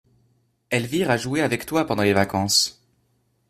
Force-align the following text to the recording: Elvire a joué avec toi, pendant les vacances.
Elvire 0.71 1.11
a 1.11 1.17
joué 1.17 1.43
avec 1.43 1.67
toi, 1.67 1.85
pendant 1.85 2.01
les 2.01 2.13
vacances. 2.13 2.83